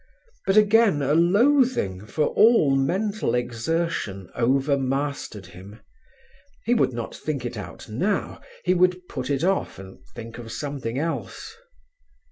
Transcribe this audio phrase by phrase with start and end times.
[0.47, 5.79] But again a loathing for all mental exertion overmastered him;
[6.65, 10.51] he would not think it out now, he would put it off and think of
[10.51, 11.55] something else.